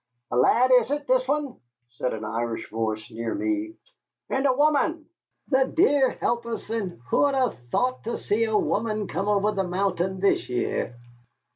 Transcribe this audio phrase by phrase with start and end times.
[0.31, 1.57] "A lad is it, this one,"
[1.91, 3.75] said an Irish voice near me,
[4.31, 5.05] "and a woman!
[5.49, 9.63] The dear help us, and who'd 'ave thought to see a woman come over the
[9.63, 10.95] mountain this year!